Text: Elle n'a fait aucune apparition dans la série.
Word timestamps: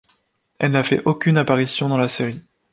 Elle 0.57 0.71
n'a 0.71 0.83
fait 0.83 1.03
aucune 1.05 1.37
apparition 1.37 1.87
dans 1.87 1.99
la 1.99 2.07
série. 2.07 2.41